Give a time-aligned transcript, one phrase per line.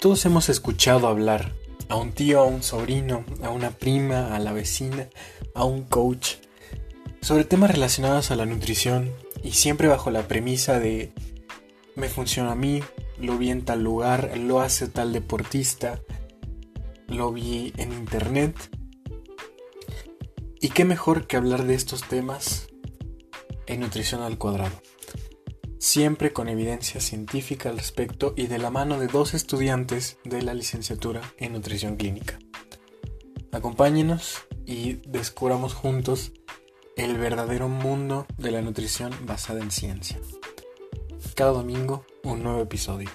[0.00, 1.56] Todos hemos escuchado hablar
[1.88, 5.08] a un tío, a un sobrino, a una prima, a la vecina,
[5.56, 6.34] a un coach,
[7.20, 9.12] sobre temas relacionados a la nutrición
[9.42, 11.12] y siempre bajo la premisa de
[11.96, 12.80] me funciona a mí,
[13.18, 16.00] lo vi en tal lugar, lo hace tal deportista,
[17.08, 18.54] lo vi en internet.
[20.60, 22.68] Y qué mejor que hablar de estos temas
[23.66, 24.80] en nutrición al cuadrado
[25.88, 30.52] siempre con evidencia científica al respecto y de la mano de dos estudiantes de la
[30.52, 32.38] licenciatura en nutrición clínica.
[33.52, 36.32] Acompáñenos y descubramos juntos
[36.96, 40.20] el verdadero mundo de la nutrición basada en ciencia.
[41.34, 43.08] Cada domingo un nuevo episodio.